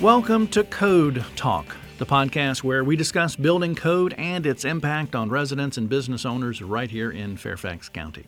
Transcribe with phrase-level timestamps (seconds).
[0.00, 5.28] Welcome to Code Talk, the podcast where we discuss building code and its impact on
[5.28, 8.24] residents and business owners right here in Fairfax County.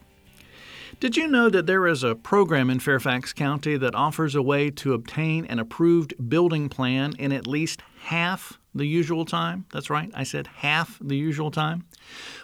[1.00, 4.70] Did you know that there is a program in Fairfax County that offers a way
[4.72, 9.64] to obtain an approved building plan in at least half the usual time?
[9.72, 11.86] That's right, I said half the usual time.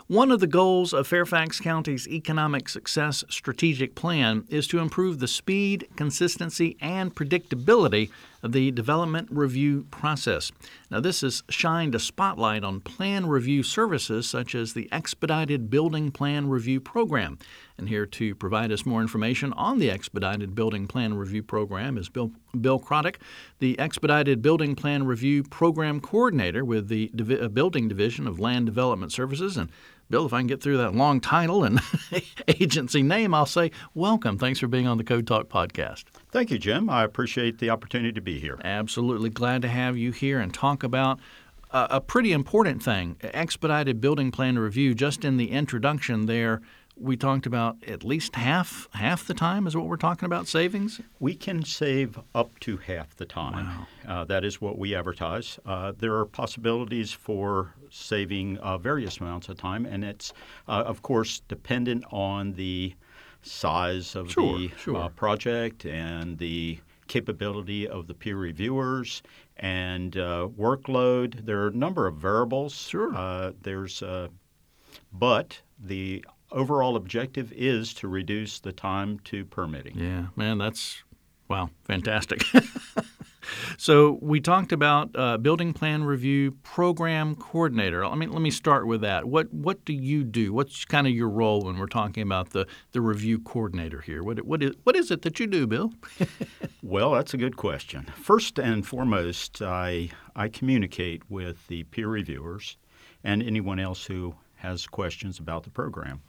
[0.08, 5.28] One of the goals of Fairfax County's Economic Success Strategic Plan is to improve the
[5.28, 8.08] speed, consistency, and predictability
[8.42, 10.50] of the development review process.
[10.90, 16.10] Now, this has shined a spotlight on plan review services such as the Expedited Building
[16.10, 17.38] Plan Review Program.
[17.76, 22.08] And here to provide us more information on the Expedited Building Plan Review Program is
[22.08, 23.16] Bill, Bill Crodick,
[23.58, 27.10] the Expedited Building Plan Review Program Coordinator with the
[27.42, 29.56] uh, Building Division of Land Development Services.
[29.56, 29.70] And
[30.10, 31.80] Bill, if I can get through that long title and
[32.48, 34.38] agency name, I'll say welcome.
[34.38, 36.04] Thanks for being on the Code Talk podcast.
[36.30, 36.88] Thank you, Jim.
[36.88, 38.58] I appreciate the opportunity to be here.
[38.64, 41.20] Absolutely glad to have you here and talk about
[41.70, 44.94] a, pretty important thing expedited building plan review.
[44.94, 46.62] Just in the introduction there,
[47.00, 51.00] we talked about at least half half the time is what we're talking about savings.
[51.20, 53.66] We can save up to half the time.
[53.66, 53.86] Wow.
[54.20, 55.58] Uh, that is what we advertise.
[55.64, 60.32] Uh, there are possibilities for saving uh, various amounts of time, and it's
[60.66, 62.94] uh, of course dependent on the
[63.42, 64.96] size of Sure, the sure.
[64.96, 69.22] uh, project and the capability of the peer reviewers
[69.56, 71.44] and uh, workload.
[71.46, 72.74] There are a number of variables.
[72.74, 73.14] Sure.
[73.14, 74.28] Uh, there's, uh,
[75.12, 79.98] but the overall objective is to reduce the time to permitting.
[79.98, 81.02] Yeah, man, that's
[81.48, 82.42] wow, fantastic.
[83.76, 88.04] so we talked about uh, building plan review program coordinator.
[88.04, 89.24] I mean, let me start with that.
[89.24, 90.52] What what do you do?
[90.52, 94.22] What's kind of your role when we're talking about the, the review coordinator here?
[94.22, 95.92] What what is what is it that you do, Bill?
[96.80, 98.06] Well, that's a good question.
[98.14, 102.78] First and foremost, I I communicate with the peer reviewers
[103.22, 106.20] and anyone else who has questions about the program.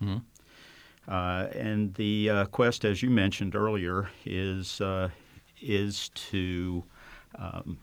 [1.08, 5.10] Uh, and the uh, quest, as you mentioned earlier, is uh,
[5.62, 6.84] is to
[7.36, 7.78] um,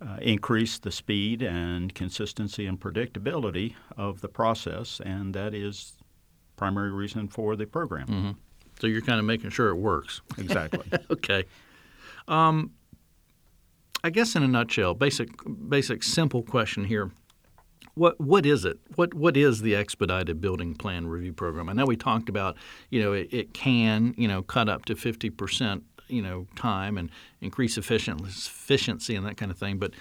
[0.00, 5.94] uh, increase the speed and consistency and predictability of the process, and that is
[6.56, 8.36] primary reason for the program.
[8.80, 10.20] So you're kind of making sure it works.
[10.38, 10.86] Exactly.
[11.10, 11.44] okay.
[12.28, 12.72] Um,
[14.04, 15.30] I guess in a nutshell, basic,
[15.68, 17.10] basic, simple question here.
[17.98, 18.78] What what is it?
[18.94, 21.68] What what is the expedited building plan review program?
[21.68, 22.56] I know we talked about,
[22.90, 26.96] you know, it, it can, you know, cut up to fifty percent, you know, time
[26.96, 27.10] and
[27.40, 29.78] increase efficiency and that kind of thing.
[29.78, 29.92] But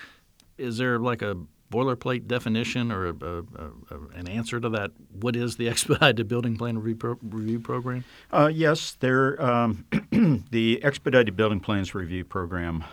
[0.58, 1.38] is there like a
[1.72, 4.91] boilerplate definition or a, a, a, an answer to that?
[5.19, 8.03] What is the expedited building plan review, pro, review program?
[8.31, 9.41] Uh, yes, there.
[9.44, 9.85] Um,
[10.52, 12.84] the expedited building plans review program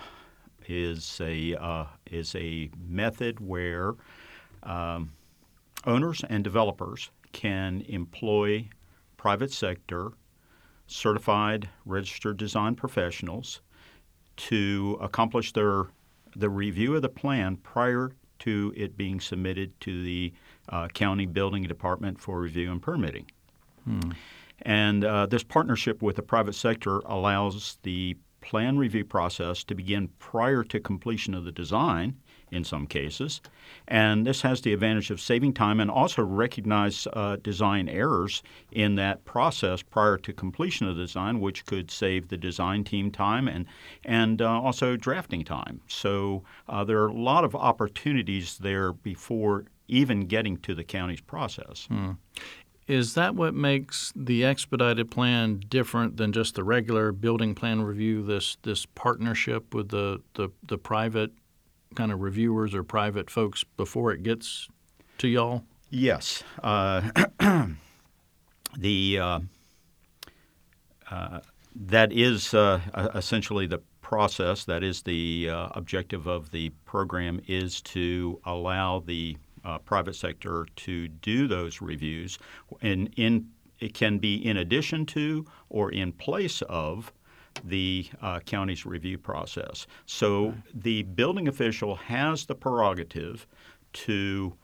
[0.66, 3.94] is a uh, is a method where
[4.64, 5.12] um,
[5.86, 8.68] owners and developers can employ
[9.16, 10.12] private sector
[10.86, 13.60] certified registered design professionals
[14.36, 15.86] to accomplish their
[16.36, 18.10] the review of the plan prior
[18.40, 20.32] to it being submitted to the
[20.68, 23.24] uh, county building department for review and permitting.
[24.62, 30.08] And uh, this partnership with the private sector allows the plan review process to begin
[30.18, 32.16] prior to completion of the design
[32.50, 33.40] in some cases.
[33.88, 38.94] And this has the advantage of saving time and also recognize uh, design errors in
[38.96, 43.48] that process prior to completion of the design, which could save the design team time
[43.48, 43.66] and,
[44.04, 45.80] and uh, also drafting time.
[45.88, 51.20] So uh, there are a lot of opportunities there before even getting to the county's
[51.20, 51.88] process.
[52.86, 58.22] Is that what makes the expedited plan different than just the regular building plan review?
[58.22, 61.32] This this partnership with the, the, the private
[61.94, 64.68] kind of reviewers or private folks before it gets
[65.18, 65.64] to y'all?
[65.90, 66.42] Yes.
[66.62, 67.08] Uh,
[68.76, 69.40] the uh,
[71.10, 71.40] uh,
[71.74, 72.80] that is uh,
[73.14, 74.64] essentially the process.
[74.64, 80.66] That is the uh, objective of the program is to allow the uh, private sector
[80.76, 82.38] to do those reviews,
[82.82, 83.48] and in
[83.80, 87.12] it can be in addition to or in place of
[87.62, 89.86] the uh, county's review process.
[90.06, 93.46] So the building official has the prerogative
[93.92, 94.54] to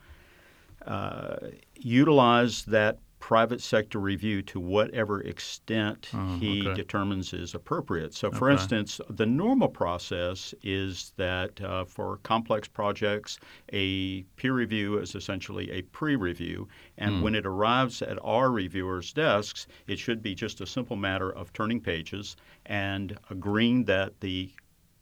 [0.87, 1.37] uh,
[1.77, 6.07] utilize that private sector review to whatever extent
[6.39, 6.75] he okay.
[6.75, 8.15] determines is appropriate.
[8.15, 8.55] So, for Okay.
[8.55, 13.39] instance, the normal process is that uh, for complex projects,
[13.73, 16.67] a peer review is essentially a pre review.
[16.97, 21.31] And when it arrives at our reviewers' desks, it should be just a simple matter
[21.31, 22.37] of turning pages
[22.67, 24.51] and agreeing that the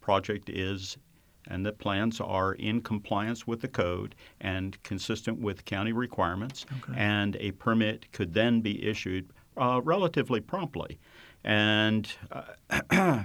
[0.01, 0.99] project is
[1.49, 6.93] and the plans are in compliance with the code and consistent with county requirements, Okay.
[6.97, 10.99] and a permit could then be issued uh, relatively promptly.
[11.45, 13.23] And uh,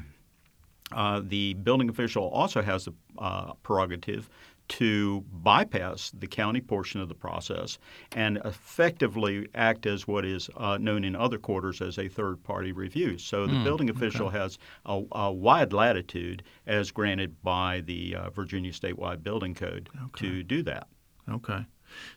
[0.91, 4.29] uh, the building official also has the uh, prerogative
[4.69, 7.77] to bypass the county portion of the process
[8.13, 12.71] and effectively act as what is uh, known in other quarters as a third party
[12.71, 13.17] review.
[13.17, 18.71] So the building official has a, a wide latitude as granted by the uh, Virginia
[18.71, 20.87] Statewide Building Code to do that.
[21.29, 21.65] Okay.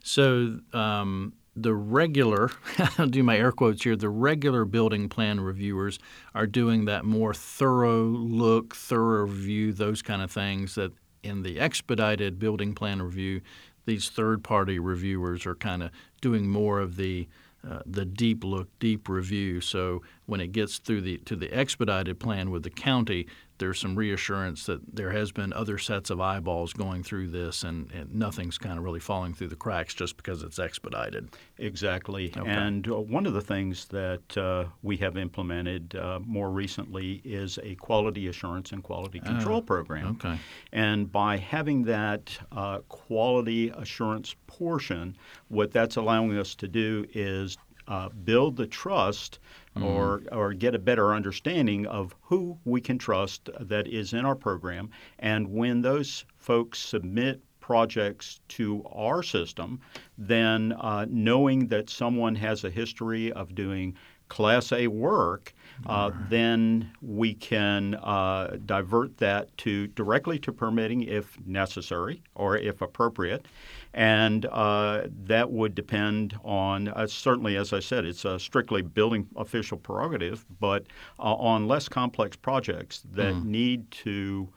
[0.02, 2.50] So um, the regular,
[2.98, 5.98] I'll do my air quotes here, the regular building plan reviewers
[6.34, 10.92] are doing that more thorough look, thorough review, those kind of things that
[11.26, 13.40] in the expedited building plan review,
[13.84, 15.90] these third party reviewers are kind of
[16.20, 17.28] doing more of the
[17.68, 19.60] uh, the deep look, deep review.
[19.60, 23.26] So when it gets through the to the expedited plan with the county,
[23.58, 27.90] there's some reassurance that there has been other sets of eyeballs going through this, and,
[27.92, 31.30] and nothing's kind of really falling through the cracks just because it's expedited.
[31.58, 32.32] Exactly.
[32.36, 32.50] Okay.
[32.50, 37.58] And uh, one of the things that uh, we have implemented uh, more recently is
[37.62, 40.18] a quality assurance and quality control program.
[40.22, 40.38] Okay.
[40.72, 45.16] And by having that uh, quality assurance portion,
[45.48, 47.56] what that's allowing us to do is
[47.88, 49.38] uh, build the trust
[49.82, 54.34] or, or get a better understanding of who we can trust that is in our
[54.34, 54.88] program.
[55.18, 59.80] And when those folks submit projects to our system,
[60.16, 63.94] then uh, knowing that someone has a history of doing
[64.28, 65.54] Class A work,
[65.86, 72.80] uh, then we can uh, divert that to directly to permitting if necessary or if
[72.80, 73.46] appropriate,
[73.94, 79.28] and uh, that would depend on uh, certainly, as I said, it's a strictly building
[79.36, 80.86] official prerogative, but
[81.18, 84.48] uh, on less complex projects that need to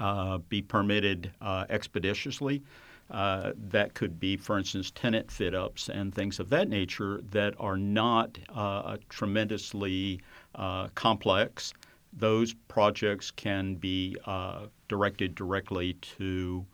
[0.00, 2.62] uh, be permitted uh, expeditiously.
[3.10, 7.54] Uh, that could be, for instance, tenant fit ups and things of that nature that
[7.60, 10.20] are not uh, tremendously
[10.54, 11.74] uh, complex.
[12.12, 16.64] Those projects can be uh, directed directly to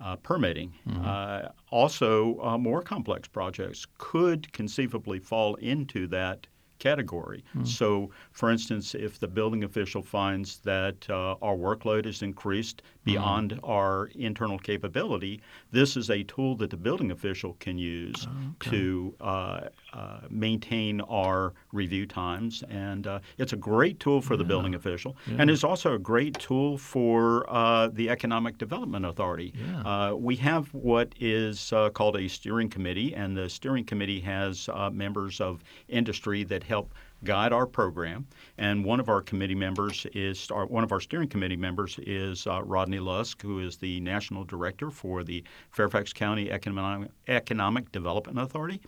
[0.00, 0.74] uh, permitting.
[1.04, 6.46] Uh, also, uh, more complex projects could conceivably fall into that
[6.78, 7.42] category.
[7.64, 13.58] So, for instance, if the building official finds that uh, our workload is increased beyond
[13.64, 15.40] our internal capability,
[15.72, 18.26] this is a tool that the building official can use
[18.70, 19.60] to uh,
[19.92, 22.62] uh, maintain our review times.
[22.68, 26.38] And uh, it's a great tool for the building official, and it's also a great
[26.38, 29.52] tool for uh, the Economic Development Authority.
[29.54, 29.80] Yeah.
[29.82, 34.68] Uh, we have what is uh, called a steering committee, and the steering committee has
[34.72, 36.92] uh, members of industry that help
[37.24, 38.26] guide our program.
[38.58, 42.62] And one of our committee members is one of our steering committee members is uh,
[42.62, 48.80] Rodney Lusk, who is the national director for the Fairfax County Economic, Economic Development Authority,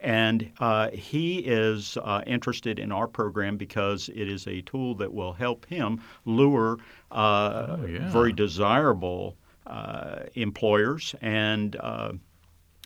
[0.00, 5.12] and uh, he is uh, interested in our program because it is a tool that
[5.12, 6.78] will help him lure
[7.12, 8.10] uh, Oh, yeah.
[8.10, 9.36] very desirable
[9.66, 12.12] uh, employers and uh,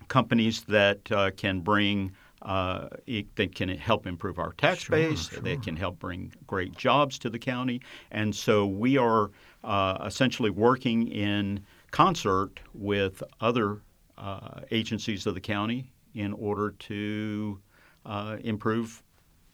[0.08, 2.12] companies that uh, can bring
[2.42, 5.28] uh, it, that can help improve our tax Sure, base.
[5.28, 5.40] sure.
[5.40, 7.80] That can help bring great jobs to the county,
[8.10, 9.30] and so we are
[9.64, 13.82] uh, essentially working in concert with other
[14.16, 17.58] uh, agencies of the county in order to
[18.06, 19.02] uh, improve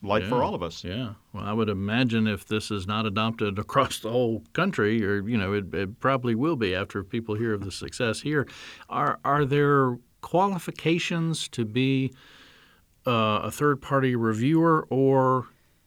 [0.03, 0.85] life for all of us.
[0.85, 1.15] Yeah.
[1.33, 5.37] Well, I would imagine if this is not adopted across the whole country, or you
[5.39, 8.47] know, it, it probably will be after people hear of the success here.
[8.91, 12.13] Are are there qualifications to be
[13.07, 15.47] uh, a third party reviewer or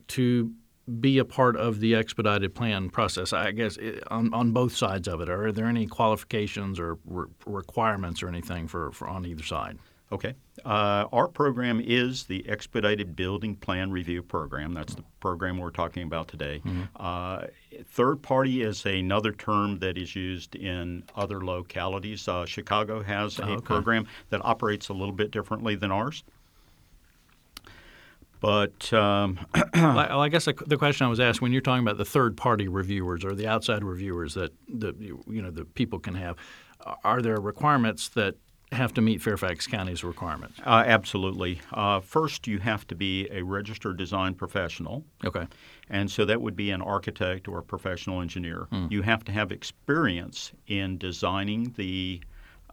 [0.09, 0.51] to
[0.99, 3.33] be a part of the expedited plan process?
[3.33, 7.27] I guess it, on, on both sides of it, are there any qualifications or re-
[7.45, 9.77] requirements or anything for, for on either side?
[10.11, 10.35] Okay.
[10.63, 14.73] Uh, our program is the Expedited Building Plan Review Program.
[14.73, 16.61] That's the program we're talking about today.
[16.95, 17.47] Uh,
[17.89, 22.25] third party is another term that is used in other localities.
[22.27, 23.61] Uh, Chicago has a okay.
[23.61, 26.23] program that operates a little bit differently than ours.
[28.39, 29.39] But um,
[29.73, 32.67] well, I guess the question I was asked when you're talking about the third party
[32.67, 36.35] reviewers or the outside reviewers that the you know the people can have,
[37.03, 38.35] are there requirements that
[38.73, 40.59] have to meet Fairfax County's requirements?
[40.65, 41.61] uh, absolutely.
[41.71, 45.05] Uh, first, you have to be a registered design professional.
[45.23, 45.47] Okay.
[45.89, 48.67] And so that would be an architect or a professional engineer.
[48.89, 52.21] You have to have experience in designing the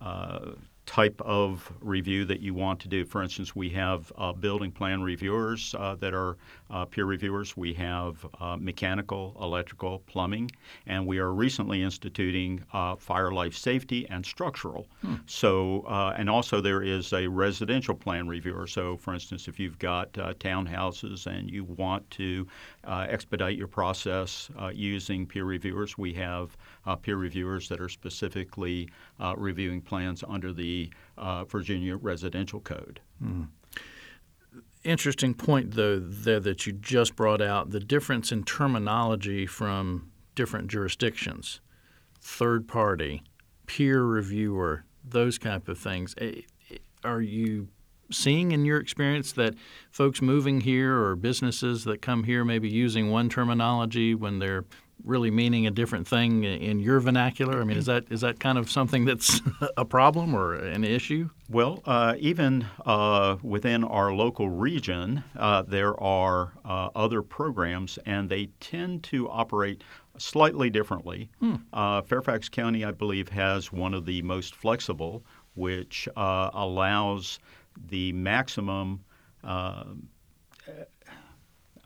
[0.01, 0.51] uh,
[0.87, 3.05] type of review that you want to do.
[3.05, 6.37] For instance, we have uh, building plan reviewers uh, that are
[6.71, 7.57] uh, peer reviewers.
[7.57, 10.51] We have uh, mechanical, electrical, plumbing,
[10.87, 14.87] and we are recently instituting uh, fire life safety and structural.
[15.01, 15.15] Hmm.
[15.27, 18.67] So, uh, and also there is a residential plan reviewer.
[18.67, 22.47] So, for instance, if you've got townhouses and you want to
[22.87, 26.57] expedite your process using peer reviewers, we have
[27.03, 28.89] peer reviewers that are specifically
[29.37, 33.01] reviewing plans under the uh, Virginia Residential Code.
[33.23, 33.49] Mm.
[34.85, 40.69] Interesting point, though, there that you just brought out the difference in terminology from different
[40.69, 41.61] jurisdictions,
[42.21, 43.23] third party,
[43.67, 46.15] peer reviewer, those type of things.
[47.03, 47.69] Are you
[48.11, 49.55] seeing in your experience that
[49.91, 54.65] folks moving here or businesses that come here may be using one terminology when they're
[55.03, 57.61] really meaning a different thing in your vernacular?
[57.61, 59.41] I mean, is that is that kind of something that's
[59.77, 61.31] a problem or an issue?
[61.51, 68.31] Well, uh, even uh, within our local region, uh, there are uh, other programs, and
[68.31, 69.83] they tend to operate
[70.17, 71.31] slightly differently.
[71.41, 71.57] Hmm.
[71.73, 77.39] Uh, Fairfax County, I believe, has one of the most flexible, which uh, allows
[77.89, 79.05] the maximum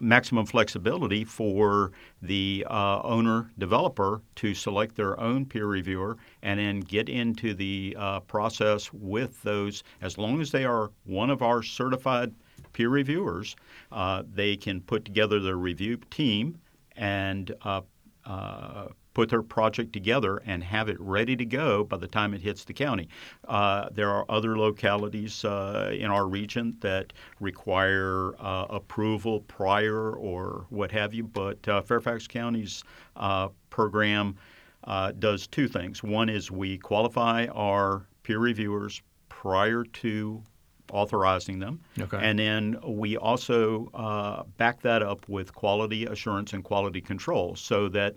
[0.00, 1.92] maximum flexibility for
[2.22, 7.96] the uh, owner developer to select their own peer reviewer and then get into the
[7.98, 9.82] uh, process with those.
[10.00, 12.32] As long as they are one of our certified
[12.72, 13.56] peer reviewers,
[13.92, 16.58] uh, they can put together their review team
[16.96, 17.80] and uh,
[18.24, 18.88] uh,
[19.18, 22.64] put their project together and have it ready to go by the time it hits
[22.64, 23.08] the county.
[23.48, 30.66] Uh, there are other localities uh, in our region that require uh, approval prior or
[30.68, 32.84] what have you, but uh, Fairfax County's
[33.16, 34.36] uh, program
[34.84, 36.00] uh, does two things.
[36.00, 40.44] One is we qualify our peer reviewers prior to
[40.92, 41.80] authorizing them.
[41.98, 42.18] Okay.
[42.20, 47.88] And then we also uh, back that up with quality assurance and quality control so
[47.88, 48.14] that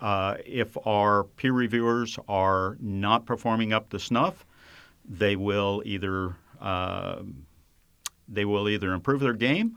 [0.00, 4.46] uh, if our peer reviewers are not performing up to snuff,
[5.08, 7.22] they will either uh,
[8.28, 9.76] they will either improve their game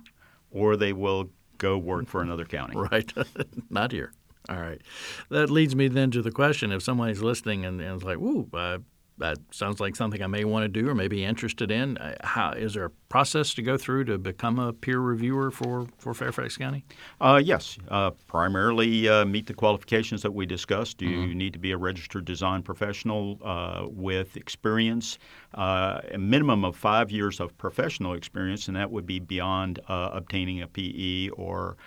[0.51, 2.75] or they will go work for another county.
[2.91, 3.11] Right,
[3.69, 4.13] not here.
[4.49, 4.81] All right.
[5.29, 8.47] That leads me then to the question: If somebody's listening and, and is like, "Ooh,
[8.53, 8.79] uh,
[9.23, 11.97] that sounds like something I may want to do or may be interested in.
[11.97, 15.87] Uh, how is there a process to go through to become a peer reviewer for,
[15.97, 16.83] for Fairfax County?
[17.21, 21.01] Uh, yes, uh, primarily uh, meet the qualifications that we discussed.
[21.01, 21.37] You mm-hmm.
[21.37, 25.17] need to be a registered design professional uh, with experience,
[25.53, 30.61] uh, a minimum of five years of professional experience, and that would be beyond obtaining
[30.61, 31.77] a PE or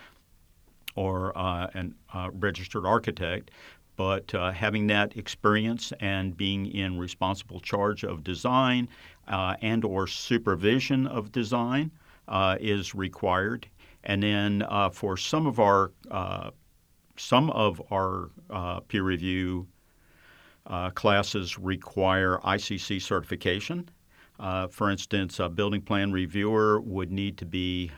[0.94, 1.36] or
[1.76, 1.94] an
[2.32, 3.50] registered architect
[3.96, 8.88] but uh, having that experience and being in responsible charge of design
[9.28, 11.90] uh, and or supervision of design
[12.28, 13.66] uh, is required.
[14.04, 16.50] And then uh, for some of our uh,
[17.16, 19.66] some of our uh, peer review
[20.94, 23.88] classes require ICC certification.
[24.70, 27.90] for instance, a building plan reviewer would need to be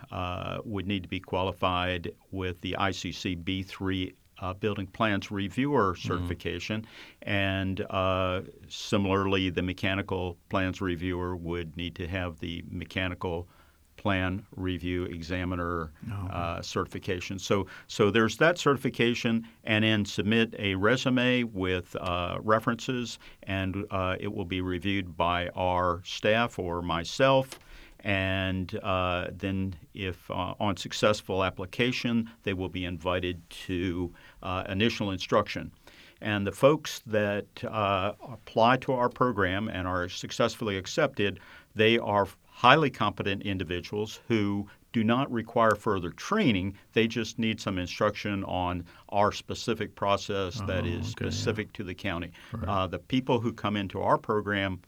[0.65, 6.09] would need to be qualified with the ICC B3 uh, building plans reviewer mm-hmm.
[6.09, 7.29] certification, mm-hmm.
[7.31, 13.49] and uh, similarly, the mechanical plans reviewer would need to have the mechanical
[13.97, 16.29] plan review examiner oh.
[16.29, 17.39] uh, certification.
[17.39, 24.17] So, so there's that certification, and then submit a resume with uh, references, and uh,
[24.19, 27.59] it will be reviewed by our staff or myself
[28.01, 34.13] and uh, then if uh, on successful application they will be invited to
[34.43, 35.73] uh, initial instruction
[36.21, 41.41] and the folks that uh, apply to our program and are successfully accepted
[41.75, 46.75] they are highly competent individuals who do not require further training.
[46.93, 51.77] They just need some instruction on our specific process oh, that is okay, specific yeah.
[51.77, 52.33] to the county.
[52.53, 52.69] Right.
[52.69, 54.81] Uh, the people who come into our program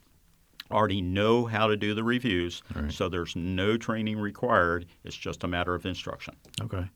[0.71, 2.91] already know how to do the reviews, right.
[2.91, 4.85] so there's no training required.
[5.03, 6.35] It's just a matter of instruction.
[6.61, 6.89] Okay.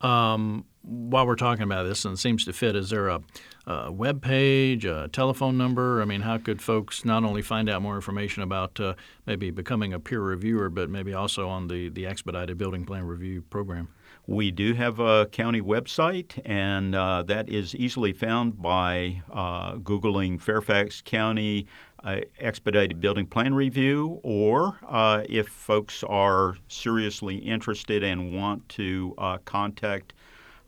[0.00, 3.20] Um, while we're talking about this, and it seems to fit, is there a,
[3.66, 6.00] a, web page, a telephone number?
[6.00, 8.94] I mean, how could folks not only find out more information about uh,
[9.26, 13.42] maybe becoming a peer reviewer, but maybe also on the, the expedited building plan review
[13.42, 13.88] program?
[14.26, 20.40] We do have a county website, and uh, that is easily found by uh, Googling
[20.40, 21.66] Fairfax County
[22.04, 29.14] uh, Expedited Building Plan Review, or uh, if folks are seriously interested and want to
[29.18, 30.12] uh, contact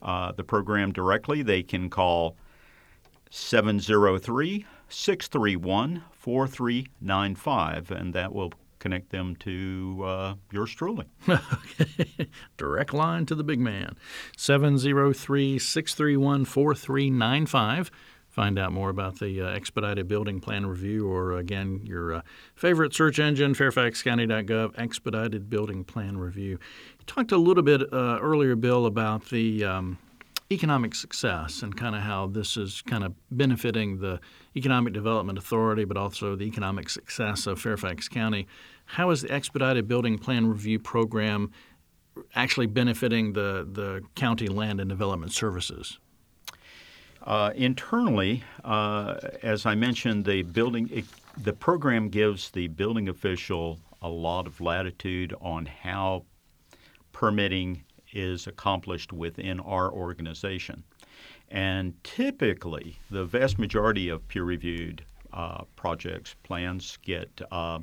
[0.01, 2.35] uh, the program directly, they can call
[3.29, 11.05] 703 631 4395, and that will connect them to uh, yours truly.
[12.57, 13.95] Direct line to the big man
[14.35, 17.89] 703 631 4395.
[18.33, 22.21] Find out more about the uh, expedited building plan review, or again, your uh,
[22.55, 26.53] favorite search engine, fairfaxcounty.gov, expedited building plan review.
[26.53, 29.99] You talked a little bit uh, earlier, Bill, about the um,
[30.51, 34.19] economic success and kind of how this is kind of benefiting the
[34.55, 38.47] Economic Development Authority, but also the economic success of Fairfax County.
[38.85, 41.51] How is the expedited building plan review program
[42.33, 45.99] actually benefiting the, the county land and development services?
[47.23, 51.05] Uh, internally, uh, as I mentioned, the building it,
[51.37, 56.25] the program gives the building official a lot of latitude on how
[57.13, 60.83] permitting is accomplished within our organization.
[61.49, 67.79] And typically, the vast majority of peer-reviewed uh, projects plans get uh,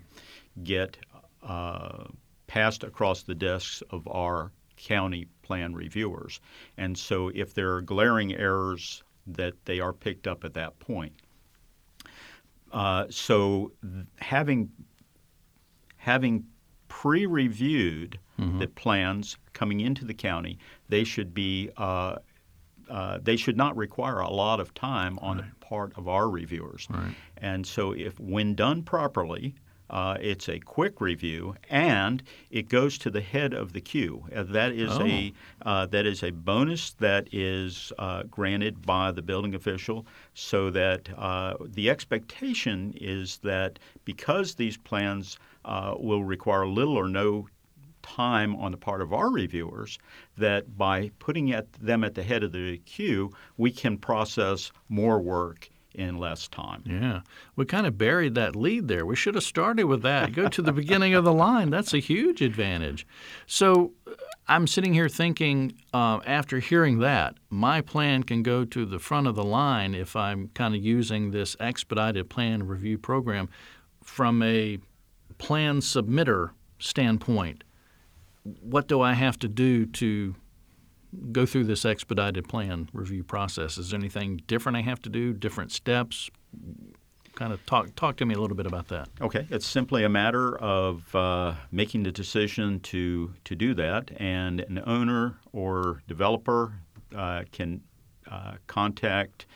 [0.65, 0.99] get
[1.43, 2.05] uh,
[2.47, 6.41] passed across the desks of our county plan reviewers.
[6.77, 9.03] And so, if there are glaring errors
[9.35, 11.13] that they are picked up at that point.
[12.73, 13.73] Uh, so
[14.17, 14.71] having
[15.97, 16.45] having
[16.89, 18.59] pre-reviewed mm-hmm.
[18.59, 20.59] the plans coming into the county,
[20.89, 22.17] they should be uh,
[22.89, 25.47] uh, they should not require a lot of time on right.
[25.49, 26.89] the part of our reviewers.
[26.91, 27.15] Right.
[27.37, 29.55] And so, if when done properly,
[29.91, 34.25] uh, it's a quick review, and it goes to the head of the queue.
[34.35, 35.05] Uh, that is oh.
[35.05, 35.33] a
[35.63, 41.09] uh, that is a bonus that is uh, granted by the building official, so that
[41.19, 47.47] uh, the expectation is that because these plans uh, will require little or no
[48.03, 49.99] time on the part of our reviewers
[50.37, 55.21] that by putting at them at the head of the queue, we can process more
[55.21, 56.83] work in less time.
[56.87, 57.21] Yeah.
[57.57, 59.05] We kind of buried that lead there.
[59.05, 60.33] We should have started with that.
[60.33, 61.71] Go to the beginning of the line.
[61.71, 63.07] That's a huge advantage.
[63.47, 64.13] So uh,
[64.49, 69.27] I'm sitting here thinking, uh, after hearing that, my plan can go to the front
[69.27, 73.49] of the line if I'm kind of using this expedited plan review program
[74.03, 74.79] from a
[75.39, 77.65] plan submitter standpoint.
[78.43, 80.35] What do I have to do to
[81.33, 83.79] go through this expedited plan review process?
[83.79, 85.33] Is there anything different I have to do?
[85.33, 86.31] Different steps?
[87.35, 89.09] Kind of talk talk to me a little bit about that.
[89.21, 94.61] Okay, it's simply a matter of uh, making the decision to to do that, and
[94.61, 96.75] an owner or developer
[97.17, 97.81] uh, can
[98.31, 99.47] uh, contact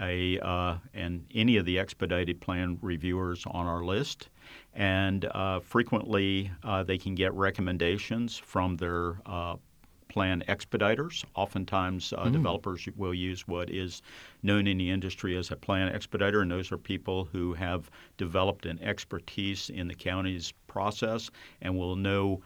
[0.00, 4.30] a uh, and any of the expedited plan reviewers on our list,
[4.74, 9.18] and uh, frequently uh, they can get recommendations from their
[10.08, 11.24] plan expediters.
[11.34, 12.32] Oftentimes, uh, mm.
[12.32, 14.02] developers will use what is
[14.42, 18.66] known in the industry as a plan expediter, and those are people who have developed
[18.66, 21.30] an expertise in the county's process
[21.62, 22.40] and will know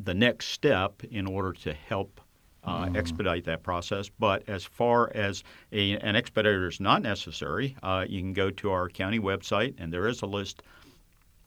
[0.00, 2.20] the next step in order to help
[2.64, 2.96] uh, mm.
[2.96, 4.10] expedite that process.
[4.18, 8.70] But as far as a, an expediter is not necessary, uh, you can go to
[8.70, 10.62] our county website, and there is a list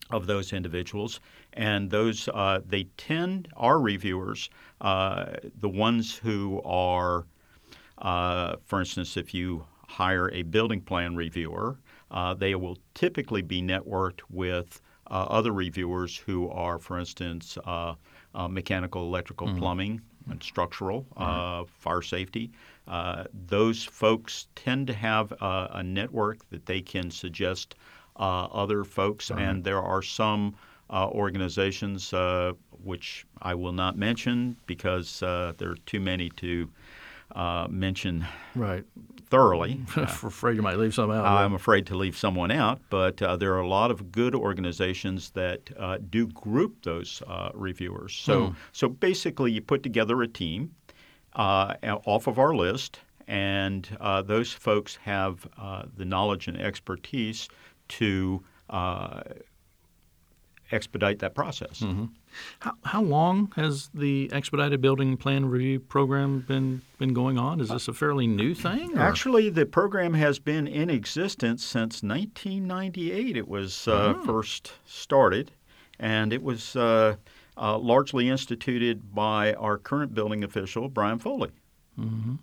[0.10, 1.20] of those individuals,
[1.58, 4.50] and those uh, they tend our reviewers,
[4.82, 7.26] uh, the ones who are,
[7.98, 11.80] uh, for instance, if you hire a building plan reviewer,
[12.12, 17.96] uh, they will typically be networked with uh, other reviewers who are, for instance, uh,
[18.50, 19.58] mechanical, electrical, mm.
[19.58, 21.68] plumbing, and structural, mm.
[21.70, 22.52] fire safety.
[23.48, 27.76] those folks tend to have a network that they can suggest
[28.20, 29.40] uh, other folks, uh-huh.
[29.40, 30.56] and there are some
[30.90, 36.70] uh, organizations uh, which I will not mention because there are too many to
[37.70, 38.26] mention.
[38.56, 38.86] Right
[39.30, 39.82] thoroughly.
[39.96, 41.26] afraid you might leave some out.
[41.26, 45.32] I'm afraid to leave someone out, but uh, there are a lot of good organizations
[45.32, 48.16] that uh, do group those uh, reviewers.
[48.16, 48.54] So, hmm.
[48.72, 50.74] so basically, you put together a team
[51.36, 53.88] off of our list, and
[54.26, 55.48] those folks have
[55.96, 57.50] the knowledge and expertise
[57.90, 59.22] to uh,
[60.72, 61.80] expedite that process.
[61.80, 62.06] Mm-hmm.
[62.60, 67.60] How, how long has the expedited building plan review program been been going on?
[67.60, 68.98] Is this a fairly new thing?
[68.98, 69.02] Or?
[69.02, 73.38] Actually, the program has been in existence since 1998.
[73.38, 74.26] It was uh, oh.
[74.26, 75.52] first started,
[76.00, 77.16] and it was uh,
[77.58, 81.52] uh, largely instituted by our current building official, Brian Foley.
[82.00, 82.36] Mm-hmm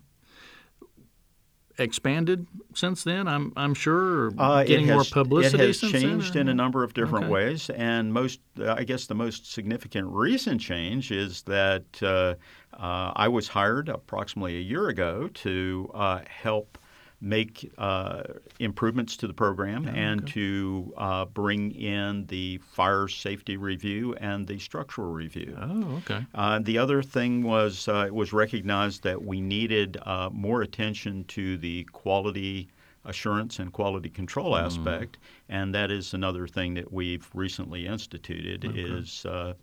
[1.77, 3.27] expanded since then?
[3.27, 5.63] I'm I'm sure, uh, getting has, more publicity.
[5.63, 7.33] It has changed then, in a number of different okay.
[7.33, 12.35] ways, and most I guess the most significant recent change is that uh,
[12.73, 16.77] uh, I was hired approximately a year ago to uh, help
[17.21, 18.23] make uh,
[18.59, 20.31] improvements to the program Oh, and okay.
[20.33, 25.57] to uh, bring in the fire safety review and the structural review.
[25.59, 26.25] Oh, okay.
[26.35, 31.23] Uh, the other thing was uh, it was recognized that we needed uh, more attention
[31.25, 32.67] to the quality
[33.05, 34.65] assurance and quality control Mm-hmm.
[34.65, 35.17] aspect,
[35.49, 39.53] and that is another thing that we've recently instituted is uh,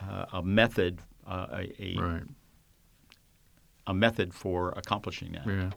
[0.00, 2.22] uh, a method uh, a, a, Right.
[3.86, 5.46] A method for accomplishing that.
[5.46, 5.70] Yeah.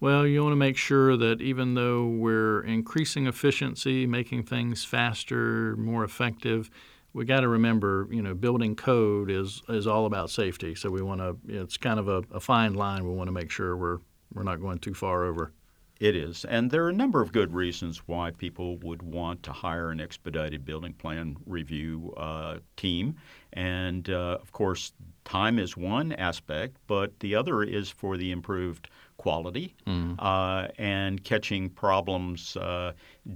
[0.00, 5.76] Well, you want to make sure that even though we're increasing efficiency, making things faster,
[5.76, 6.70] more effective,
[7.14, 10.74] we got to remember, you know, building code is is all about safety.
[10.74, 11.36] So we want to.
[11.48, 13.04] It's kind of a, a fine line.
[13.04, 13.98] We want to make sure we're
[14.34, 15.52] we're not going too far over.
[16.00, 16.44] It is.
[16.44, 20.00] And there are a number of good reasons why people would want to hire an
[20.00, 23.14] expedited building plan review uh, team.
[23.52, 24.92] And uh, of course,
[25.24, 29.74] time is one aspect, but the other is for the improved quality
[30.18, 32.92] uh, and catching problems uh,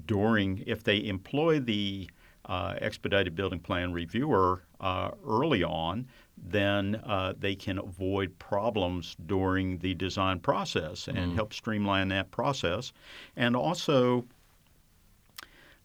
[0.07, 2.11] during, if they employ the
[2.47, 6.09] uh, expedited building plan reviewer uh, early on,
[6.43, 12.93] then uh, they can avoid problems during the design process and help streamline that process.
[13.37, 14.25] And also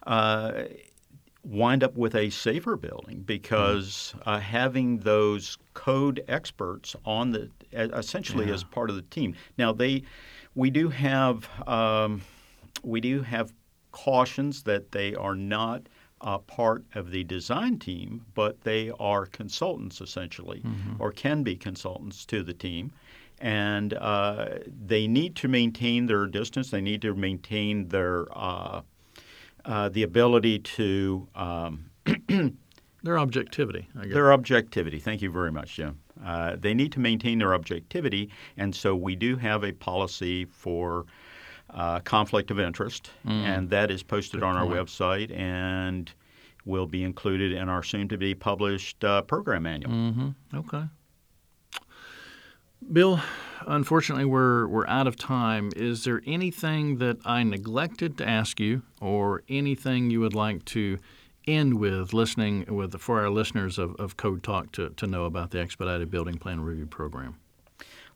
[0.06, 0.64] uh,
[1.44, 8.52] wind up with a safer building because uh, having those code experts on the essentially
[8.52, 9.36] as part of the team.
[9.58, 10.04] Now they,
[10.56, 12.22] we do have um,
[12.84, 13.54] we do have
[13.92, 15.84] cautions that they are not
[16.24, 20.64] uh, part of the design team, but they are consultants essentially,
[21.00, 22.92] or can be consultants to the team.
[23.40, 26.72] And uh, they need to maintain their distance.
[26.72, 28.82] They need to maintain their uh,
[29.66, 31.90] uh, the ability to um,
[33.04, 34.14] Their objectivity, I guess.
[34.14, 34.98] their objectivity.
[34.98, 36.00] Thank you very much, Jim.
[36.24, 41.06] Uh, they need to maintain their objectivity, and so we do have a policy for
[41.74, 46.12] uh, conflict of interest, and that is posted on our website and
[46.66, 49.92] will be included in our soon-to-be published uh, program manual.
[49.92, 50.58] Mm-hmm.
[50.60, 50.84] Okay.
[52.92, 53.20] Bill,
[53.66, 55.72] unfortunately, we're we're out of time.
[55.76, 60.98] Is there anything that I neglected to ask you, or anything you would like to
[61.48, 65.52] end with, listening with for our listeners of, of Code Talk to, to know about
[65.52, 67.36] the Expedited Building Plan Review Program?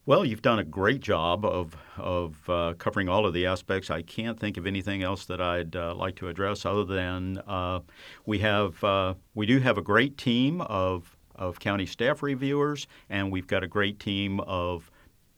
[0.08, 3.90] Well, you've done a great job of of uh, covering all of the aspects.
[3.90, 7.82] I can't think of anything else that I'd uh, like to address other than uh,
[8.26, 13.34] we have uh, we do have a great team of of county staff reviewers, and
[13.34, 14.90] we've got a great team of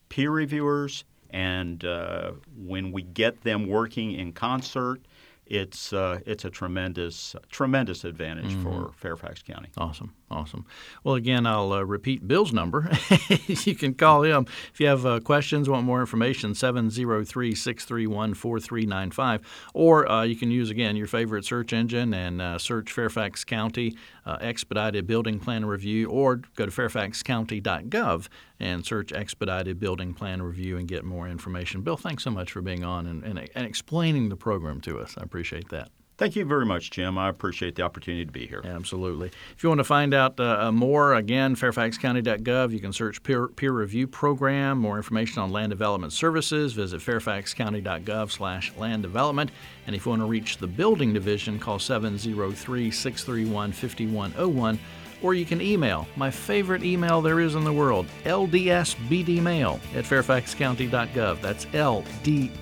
[0.10, 1.04] peer reviewers.
[1.32, 5.02] And uh, when we get them working in concert,
[5.50, 9.70] it's uh, it's a tremendous tremendous advantage for Fairfax County.
[9.78, 10.66] Awesome, awesome.
[11.04, 12.90] Well, again, I'll uh, repeat Bill's number.
[13.48, 19.42] you can call him if you have uh, questions, want more information, 703 631 4395.
[19.74, 23.98] Or uh, you can use, again, your favorite search engine and uh, search Fairfax County
[24.30, 28.28] uh, Expedited Building Plan Review, or go to fairfaxcounty.gov
[28.60, 31.82] and search Expedited Building Plan Review and get more information.
[31.82, 35.16] Bill, thanks so much for being on and, and, and explaining the program to us.
[35.18, 35.90] I appreciate that.
[36.20, 37.18] Thank you very much, Jim.
[37.18, 38.62] I appreciate the opportunity to be here.
[38.66, 39.32] Absolutely.
[39.56, 43.72] If you want to find out uh, more, again, fairfaxcounty.gov, you can search peer, peer
[43.72, 44.80] review program.
[44.80, 49.52] More information on land development services, visit fairfaxcounty.gov slash land development.
[49.88, 54.78] And if you want to reach the building division, call 703-631-5101.
[55.22, 61.42] Or you can email my favorite email there is in the world, ldsbdmail at fairfaxcounty.gov.
[61.42, 62.58] That's ldsbdmail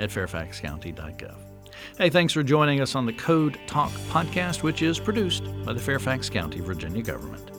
[0.00, 1.49] at fairfaxcounty.gov.
[1.98, 5.80] Hey, thanks for joining us on the Code Talk podcast, which is produced by the
[5.80, 7.49] Fairfax County, Virginia government.